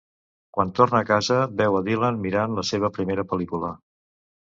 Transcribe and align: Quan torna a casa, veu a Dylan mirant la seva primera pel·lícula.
Quan 0.57 0.71
torna 0.79 1.01
a 1.01 1.07
casa, 1.09 1.37
veu 1.61 1.79
a 1.81 1.83
Dylan 1.91 2.19
mirant 2.27 2.59
la 2.61 2.67
seva 2.73 2.93
primera 2.99 3.31
pel·lícula. 3.33 3.75